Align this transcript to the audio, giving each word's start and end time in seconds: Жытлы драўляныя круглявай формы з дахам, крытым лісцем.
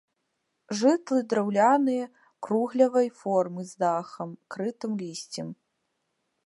Жытлы 0.77 1.19
драўляныя 1.33 2.05
круглявай 2.47 3.07
формы 3.21 3.61
з 3.75 3.85
дахам, 3.85 4.29
крытым 4.57 4.91
лісцем. 5.05 5.47